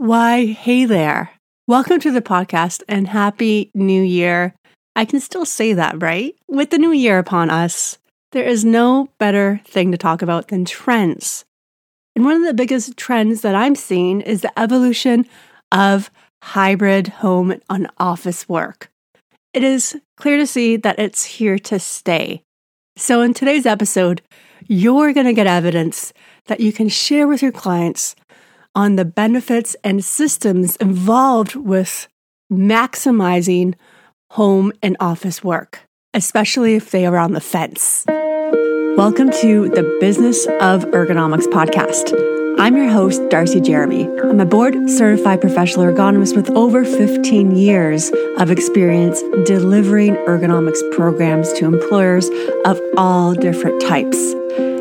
[0.00, 1.32] Why, hey there.
[1.66, 4.54] Welcome to the podcast and happy new year.
[4.94, 6.36] I can still say that, right?
[6.46, 7.98] With the new year upon us,
[8.30, 11.44] there is no better thing to talk about than trends.
[12.14, 15.26] And one of the biggest trends that I'm seeing is the evolution
[15.72, 16.12] of
[16.44, 18.92] hybrid home and office work.
[19.52, 22.42] It is clear to see that it's here to stay.
[22.96, 24.22] So, in today's episode,
[24.68, 26.12] you're going to get evidence
[26.46, 28.14] that you can share with your clients
[28.78, 32.06] on the benefits and systems involved with
[32.52, 33.74] maximizing
[34.30, 35.80] home and office work,
[36.14, 38.04] especially if they are on the fence.
[38.96, 42.14] Welcome to the Business of Ergonomics podcast.
[42.60, 44.08] I'm your host, Darcy Jeremy.
[44.22, 51.52] I'm a board certified professional ergonomist with over 15 years of experience delivering ergonomics programs
[51.54, 52.30] to employers
[52.64, 54.36] of all different types.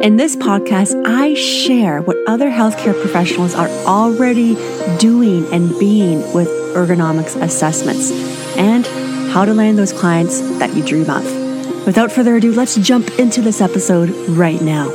[0.00, 4.54] In this podcast, I share what other healthcare professionals are already
[4.96, 8.10] doing and being with ergonomics assessments
[8.56, 8.86] and
[9.30, 11.22] how to land those clients that you dream of.
[11.84, 14.88] Without further ado, let's jump into this episode right now.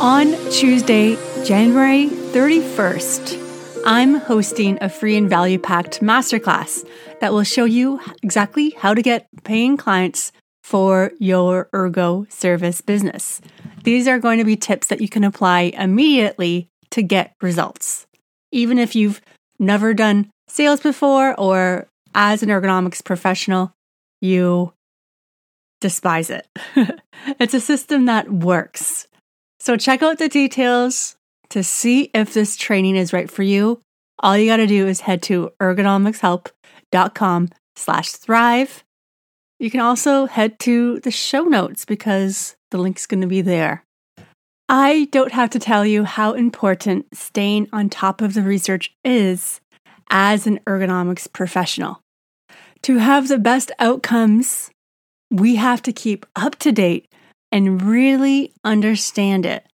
[0.00, 6.88] On Tuesday, January 31st, I'm hosting a free and value packed masterclass
[7.20, 10.30] that will show you exactly how to get paying clients
[10.66, 13.40] for your ergo service business.
[13.84, 18.08] These are going to be tips that you can apply immediately to get results.
[18.50, 19.20] Even if you've
[19.60, 21.86] never done sales before or
[22.16, 23.74] as an ergonomics professional,
[24.20, 24.72] you
[25.80, 26.48] despise it.
[27.38, 29.06] it's a system that works.
[29.60, 31.14] So check out the details
[31.50, 33.80] to see if this training is right for you.
[34.18, 38.82] All you got to do is head to ergonomicshelp.com slash thrive
[39.58, 43.84] you can also head to the show notes because the link's going to be there.
[44.68, 49.60] I don't have to tell you how important staying on top of the research is
[50.10, 52.00] as an ergonomics professional.
[52.82, 54.70] To have the best outcomes,
[55.30, 57.10] we have to keep up to date
[57.52, 59.66] and really understand it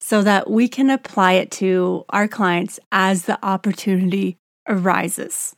[0.00, 5.54] so that we can apply it to our clients as the opportunity arises.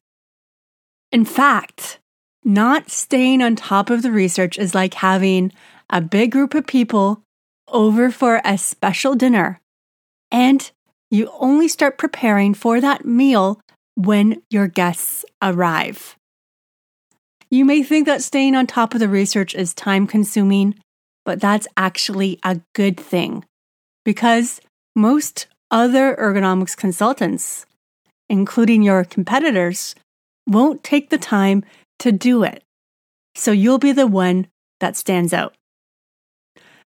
[1.13, 2.00] In fact,
[2.45, 5.53] not staying on top of the research is like having
[5.91, 7.23] a big group of people
[7.69, 9.61] over for a special dinner,
[10.31, 10.71] and
[11.11, 13.61] you only start preparing for that meal
[13.95, 16.17] when your guests arrive.
[17.51, 20.77] You may think that staying on top of the research is time consuming,
[21.25, 23.45] but that's actually a good thing
[24.05, 24.61] because
[24.95, 27.67] most other ergonomics consultants,
[28.29, 29.95] including your competitors,
[30.47, 31.65] won't take the time
[32.01, 32.65] to do it.
[33.35, 34.49] So you'll be the one
[34.81, 35.55] that stands out.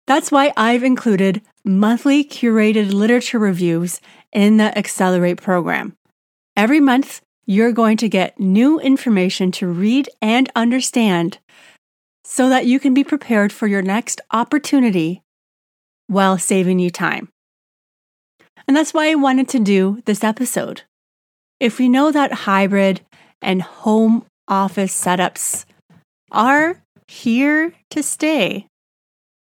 [0.06, 4.00] That's why I've included monthly curated literature reviews
[4.32, 5.96] in the Accelerate program.
[6.56, 11.38] Every month, you're going to get new information to read and understand
[12.24, 15.22] so that you can be prepared for your next opportunity
[16.08, 17.28] while saving you time.
[18.66, 20.82] And that's why I wanted to do this episode.
[21.58, 23.00] If we know that hybrid
[23.40, 25.64] and home office setups
[26.32, 28.66] are here to stay.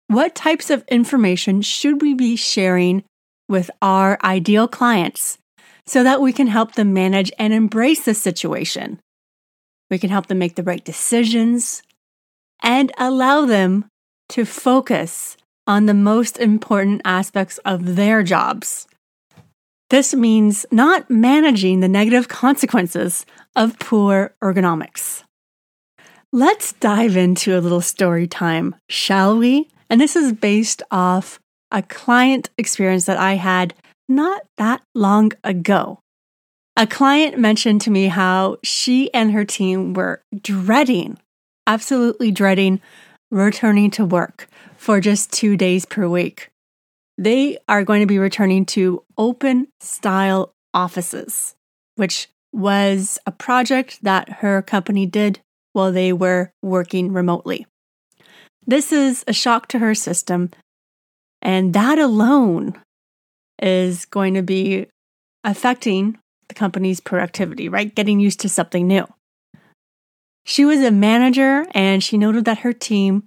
[0.07, 3.03] What types of information should we be sharing
[3.47, 5.37] with our ideal clients
[5.85, 8.99] so that we can help them manage and embrace the situation?
[9.89, 11.83] We can help them make the right decisions
[12.63, 13.85] and allow them
[14.29, 18.87] to focus on the most important aspects of their jobs.
[19.89, 23.25] This means not managing the negative consequences
[23.55, 25.23] of poor ergonomics.
[26.31, 29.69] Let's dive into a little story time, shall we?
[29.89, 31.39] And this is based off
[31.71, 33.73] a client experience that I had
[34.09, 35.99] not that long ago.
[36.75, 41.17] A client mentioned to me how she and her team were dreading,
[41.67, 42.81] absolutely dreading,
[43.31, 46.49] returning to work for just two days per week.
[47.17, 51.55] They are going to be returning to open style offices,
[51.95, 55.39] which was a project that her company did
[55.73, 57.65] while they were working remotely.
[58.67, 60.51] This is a shock to her system,
[61.41, 62.81] and that alone
[63.61, 64.87] is going to be
[65.43, 66.17] affecting
[66.47, 67.93] the company's productivity, right?
[67.93, 69.07] Getting used to something new.
[70.45, 73.23] She was a manager and she noted that her team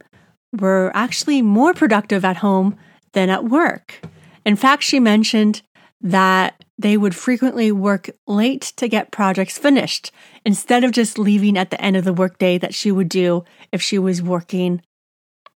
[0.58, 2.76] were actually more productive at home
[3.18, 4.00] than at work.
[4.44, 5.62] In fact, she mentioned
[6.00, 10.12] that they would frequently work late to get projects finished
[10.44, 13.82] instead of just leaving at the end of the workday that she would do if
[13.82, 14.82] she was working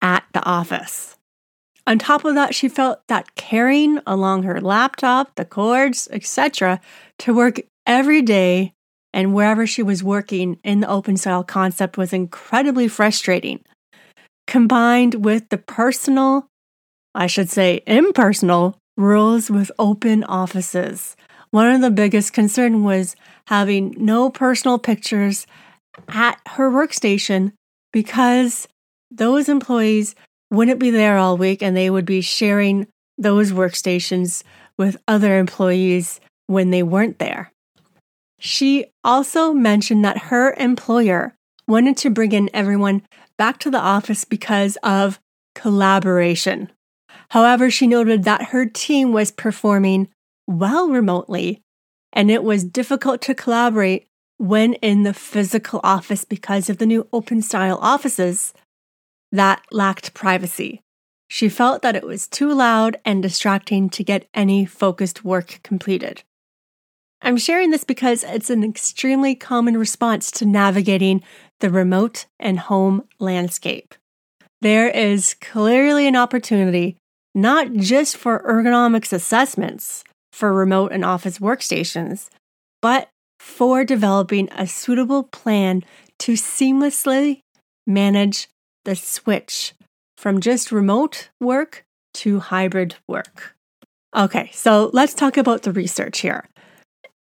[0.02, 1.16] at the office.
[1.86, 6.80] On top of that, she felt that carrying along her laptop, the cords, etc.,
[7.20, 8.74] to work every day
[9.14, 13.60] and wherever she was working in the open style concept was incredibly frustrating.
[14.48, 16.48] Combined with the personal,
[17.14, 21.16] I should say impersonal, rules with open offices.
[21.50, 23.16] One of the biggest concern was
[23.46, 25.46] having no personal pictures
[26.08, 27.52] at her workstation
[27.92, 28.66] because
[29.10, 30.14] those employees
[30.50, 32.86] wouldn't be there all week and they would be sharing
[33.18, 34.42] those workstations
[34.78, 37.52] with other employees when they weren't there.
[38.38, 41.34] She also mentioned that her employer
[41.68, 43.02] wanted to bring in everyone
[43.36, 45.20] back to the office because of
[45.54, 46.70] collaboration.
[47.32, 50.08] However, she noted that her team was performing
[50.46, 51.62] well remotely
[52.12, 54.06] and it was difficult to collaborate
[54.36, 58.52] when in the physical office because of the new open style offices
[59.30, 60.82] that lacked privacy.
[61.26, 66.24] She felt that it was too loud and distracting to get any focused work completed.
[67.22, 71.22] I'm sharing this because it's an extremely common response to navigating
[71.60, 73.94] the remote and home landscape.
[74.60, 76.98] There is clearly an opportunity
[77.34, 82.28] not just for ergonomics assessments for remote and office workstations,
[82.80, 83.08] but
[83.38, 85.82] for developing a suitable plan
[86.18, 87.40] to seamlessly
[87.86, 88.48] manage
[88.84, 89.74] the switch
[90.16, 91.84] from just remote work
[92.14, 93.56] to hybrid work.
[94.14, 96.48] Okay, so let's talk about the research here.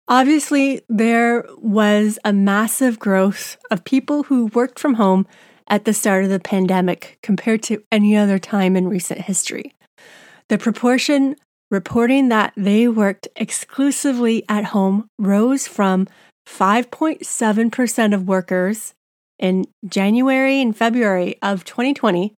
[0.07, 5.27] Obviously, there was a massive growth of people who worked from home
[5.67, 9.71] at the start of the pandemic compared to any other time in recent history.
[10.49, 11.37] The proportion
[11.71, 16.07] reporting that they worked exclusively at home rose from
[16.47, 18.95] 5.7% of workers
[19.37, 22.33] in January and February of 2020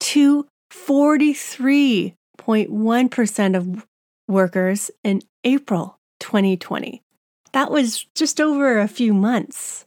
[0.00, 3.86] to 43.1% of
[4.26, 7.04] workers in April 2020.
[7.52, 9.86] That was just over a few months.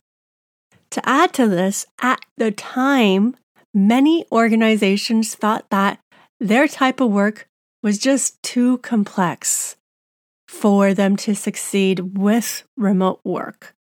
[0.92, 3.36] To add to this, at the time,
[3.74, 6.00] many organizations thought that
[6.41, 7.47] their type of work
[7.83, 9.77] was just too complex
[10.47, 13.73] for them to succeed with remote work.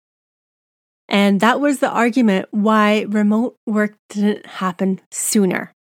[1.08, 5.72] And that was the argument why remote work didn't happen sooner.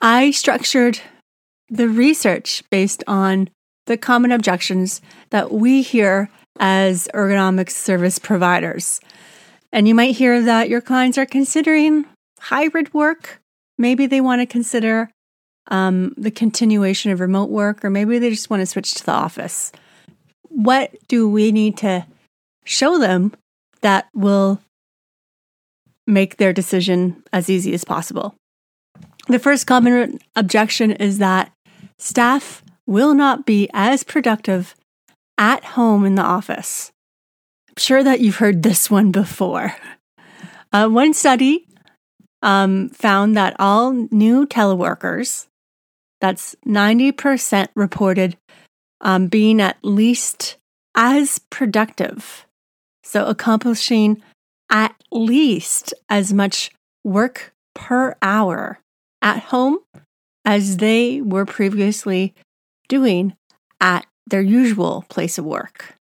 [0.00, 1.00] I structured
[1.68, 3.48] the research based on
[3.86, 5.00] the common objections
[5.30, 9.00] that we hear as ergonomics service providers.
[9.72, 12.06] And you might hear that your clients are considering
[12.40, 13.40] hybrid work.
[13.78, 15.10] Maybe they want to consider
[15.68, 19.12] um, the continuation of remote work, or maybe they just want to switch to the
[19.12, 19.72] office.
[20.48, 22.06] What do we need to
[22.64, 23.32] show them
[23.80, 24.60] that will
[26.06, 28.34] make their decision as easy as possible?
[29.28, 31.52] The first common objection is that
[31.98, 34.74] staff will not be as productive
[35.38, 36.90] at home in the office.
[37.68, 39.76] I'm sure that you've heard this one before.
[40.72, 41.66] Uh, one study
[42.42, 45.46] um, found that all new teleworkers
[46.22, 48.36] that's 90% reported
[49.00, 50.56] um, being at least
[50.94, 52.46] as productive.
[53.02, 54.22] So accomplishing
[54.70, 56.70] at least as much
[57.02, 58.78] work per hour
[59.20, 59.80] at home
[60.44, 62.34] as they were previously
[62.88, 63.34] doing
[63.80, 65.96] at their usual place of work.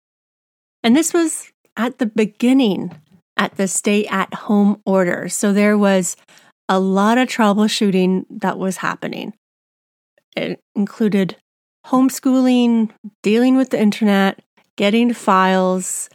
[0.83, 2.91] And this was at the beginning
[3.37, 5.29] at the stay at home order.
[5.29, 6.17] So there was
[6.69, 9.33] a lot of troubleshooting that was happening.
[10.39, 11.37] It included
[11.87, 12.91] homeschooling,
[13.23, 14.41] dealing with the internet,
[14.77, 16.09] getting files,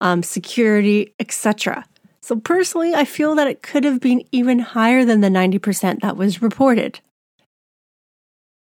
[0.00, 1.84] um, security, etc.
[2.20, 6.16] So personally, I feel that it could have been even higher than the 90% that
[6.16, 7.00] was reported.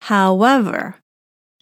[0.03, 0.97] However,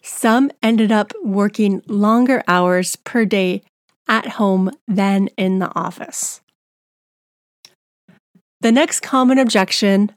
[0.03, 3.61] some ended up working longer hours per day
[4.07, 6.41] at home than in the office.
[8.61, 10.11] The next common objection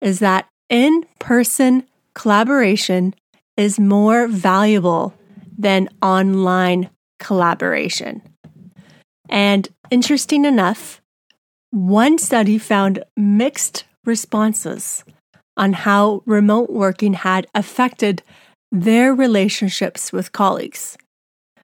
[0.00, 1.84] is that in person
[2.18, 3.14] collaboration
[3.56, 5.14] is more valuable
[5.56, 8.20] than online collaboration.
[9.28, 11.00] And interesting enough,
[11.70, 15.04] one study found mixed responses
[15.56, 18.22] on how remote working had affected
[18.72, 20.96] their relationships with colleagues,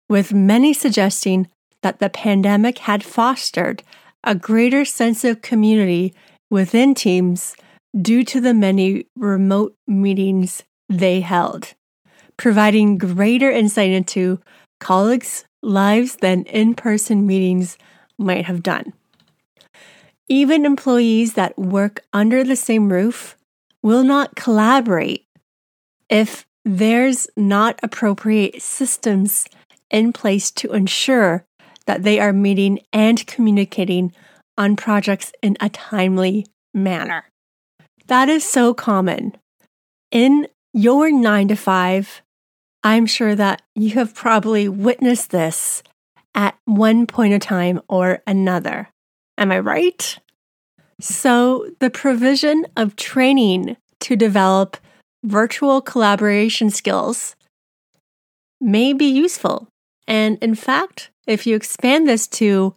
[0.08, 1.48] with many suggesting
[1.82, 3.82] that the pandemic had fostered
[4.22, 6.14] a greater sense of community
[6.48, 7.56] within teams
[8.00, 11.74] due to the many remote meetings they held,
[12.36, 14.40] providing greater insight into
[14.80, 17.78] colleagues' lives than in person meetings
[18.18, 18.92] might have done.
[20.28, 23.36] Even employees that work under the same roof
[23.82, 25.26] will not collaborate
[26.08, 29.46] if there's not appropriate systems
[29.90, 31.44] in place to ensure
[31.86, 34.12] that they are meeting and communicating
[34.56, 37.24] on projects in a timely manner.
[38.06, 39.36] That is so common.
[40.10, 42.22] In your nine to five,
[42.82, 45.82] I'm sure that you have probably witnessed this
[46.34, 48.90] at one point in time or another.
[49.38, 50.18] Am I right?
[51.00, 54.76] So, the provision of training to develop
[55.24, 57.34] virtual collaboration skills
[58.60, 59.68] may be useful.
[60.06, 62.74] And in fact, if you expand this to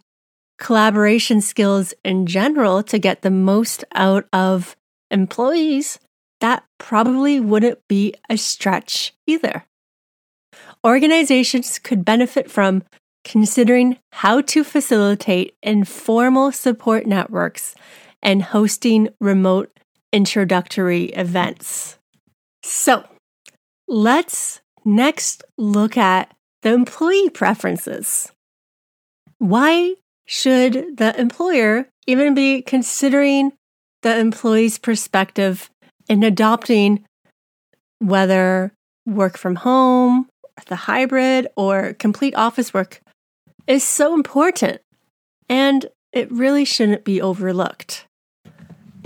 [0.58, 4.74] collaboration skills in general to get the most out of
[5.10, 5.98] employees,
[6.40, 9.64] that probably wouldn't be a stretch either.
[10.84, 12.84] Organizations could benefit from
[13.24, 17.74] considering how to facilitate informal support networks
[18.22, 19.70] and hosting remote
[20.12, 21.98] introductory events.
[22.62, 23.04] So,
[23.86, 28.32] let's next look at the employee preferences.
[29.38, 29.94] Why
[30.26, 33.52] should the employer even be considering
[34.02, 35.70] the employee's perspective
[36.08, 37.04] in adopting
[37.98, 38.72] whether
[39.06, 40.28] work from home,
[40.66, 43.00] the hybrid, or complete office work
[43.66, 44.80] is so important
[45.48, 48.06] and it really shouldn't be overlooked.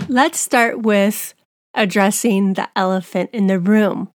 [0.07, 1.33] Let's start with
[1.73, 4.09] addressing the elephant in the room.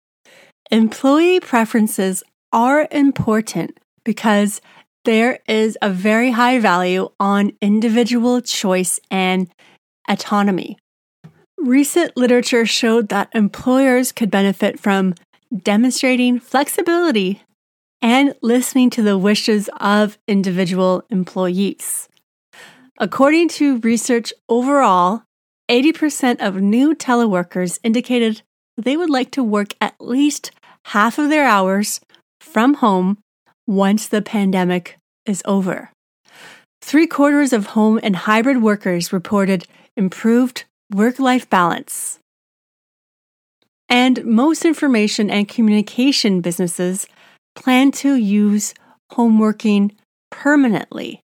[0.70, 4.62] Employee preferences are important because
[5.06, 9.50] there is a very high value on individual choice and
[10.08, 10.78] autonomy.
[11.58, 15.16] Recent literature showed that employers could benefit from
[15.64, 17.42] demonstrating flexibility
[18.02, 22.08] and listening to the wishes of individual employees.
[23.00, 25.24] According to research overall,
[25.70, 28.42] 80% of new teleworkers indicated
[28.78, 30.52] they would like to work at least
[30.86, 32.00] half of their hours
[32.40, 33.18] from home
[33.66, 35.92] once the pandemic is over.
[36.82, 40.64] Three quarters of home and hybrid workers reported improved
[40.94, 42.20] work life balance.
[43.90, 47.08] And most information and communication businesses
[47.56, 48.74] plan to use
[49.12, 49.94] home working
[50.30, 51.22] permanently.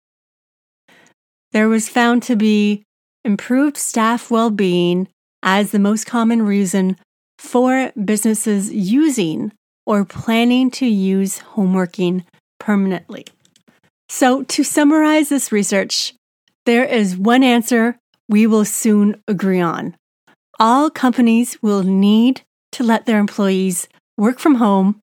[1.51, 2.83] There was found to be
[3.25, 5.07] improved staff well being
[5.41, 6.97] as the most common reason
[7.37, 9.51] for businesses using
[9.85, 12.25] or planning to use home working
[12.59, 13.25] permanently.
[14.09, 16.13] So, to summarize this research,
[16.65, 17.97] there is one answer
[18.29, 19.97] we will soon agree on.
[20.59, 22.41] All companies will need
[22.73, 25.01] to let their employees work from home,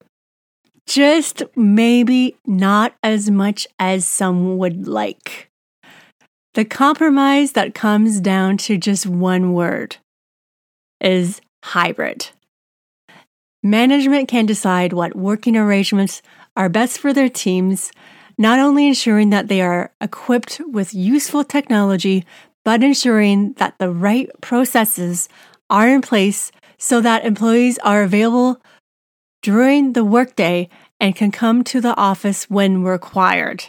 [0.87, 5.51] just maybe not as much as some would like.
[6.55, 9.97] The compromise that comes down to just one word
[11.01, 12.31] is hybrid.
[13.63, 16.23] Management can decide what working arrangements
[16.57, 17.91] are best for their teams,
[18.39, 22.25] not only ensuring that they are equipped with useful technology,
[22.67, 25.29] but ensuring that the right processes
[25.71, 28.61] are in place so that employees are available
[29.41, 30.69] during the workday
[30.99, 33.67] and can come to the office when required.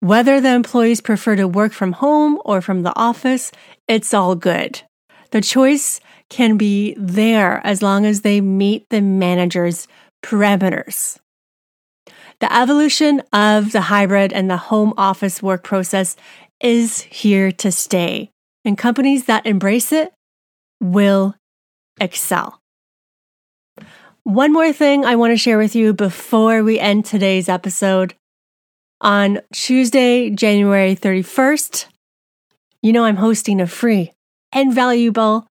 [0.00, 3.52] Whether the employees prefer to work from home or from the office,
[3.88, 4.82] it's all good.
[5.30, 5.98] The choice
[6.28, 9.88] can be there as long as they meet the manager's
[10.22, 11.18] parameters.
[12.40, 16.16] The evolution of the hybrid and the home office work process
[16.60, 18.30] is here to stay,
[18.64, 20.12] and companies that embrace it
[20.80, 21.34] will
[22.00, 22.60] excel.
[24.24, 28.14] One more thing I want to share with you before we end today's episode.
[29.00, 31.86] On Tuesday, January 31st,
[32.82, 34.12] you know I'm hosting a free
[34.52, 35.46] and valuable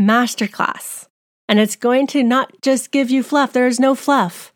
[0.00, 1.06] masterclass.
[1.48, 4.52] And it's going to not just give you fluff, there is no fluff.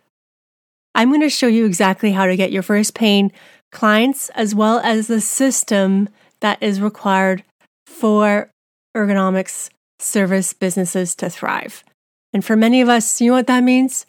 [0.94, 3.30] I'm going to show you exactly how to get your first paying
[3.72, 6.08] clients as well as the system
[6.40, 7.44] that is required
[7.86, 8.50] for
[8.96, 11.84] ergonomics service businesses to thrive.
[12.32, 14.06] And for many of us, you know what that means?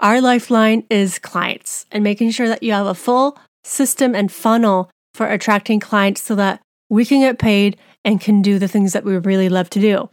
[0.00, 4.90] Our lifeline is clients and making sure that you have a full system and funnel
[5.14, 6.60] for attracting clients so that
[6.90, 10.10] we can get paid and can do the things that we really love to do,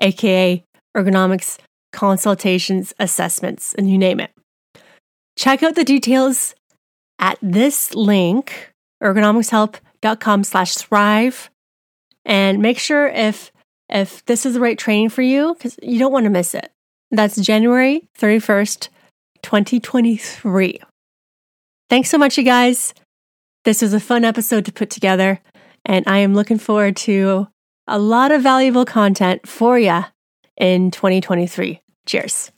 [0.00, 0.64] aka
[0.96, 1.58] ergonomics,
[1.92, 4.30] consultations, assessments, and you name it.
[5.36, 6.54] Check out the details
[7.20, 8.72] at this link,
[9.02, 11.50] ergonomicshelp.com slash thrive.
[12.24, 13.52] And make sure if
[13.88, 16.72] if this is the right training for you, because you don't want to miss it.
[17.10, 18.88] That's January 31st,
[19.42, 20.80] 2023.
[21.88, 22.94] Thanks so much, you guys.
[23.64, 25.40] This was a fun episode to put together,
[25.84, 27.48] and I am looking forward to
[27.88, 30.04] a lot of valuable content for you
[30.56, 31.80] in 2023.
[32.06, 32.52] Cheers.